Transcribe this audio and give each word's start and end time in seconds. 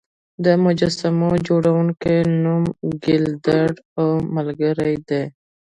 د 0.45 0.45
مجسمو 0.65 1.31
جوړونکي 1.47 2.15
نوم 2.43 2.63
ګیلډر 3.03 3.71
او 3.99 4.07
ملګري 4.35 4.95
دی. 5.07 5.23